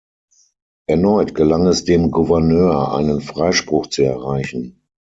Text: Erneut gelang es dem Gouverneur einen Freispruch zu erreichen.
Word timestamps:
Erneut 0.87 1.35
gelang 1.35 1.67
es 1.67 1.83
dem 1.85 2.09
Gouverneur 2.09 2.91
einen 2.95 3.21
Freispruch 3.21 3.85
zu 3.85 4.01
erreichen. 4.01 4.81